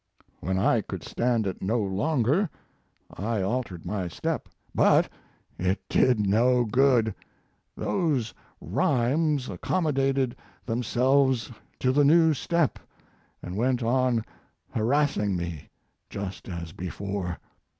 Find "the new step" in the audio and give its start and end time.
11.91-12.79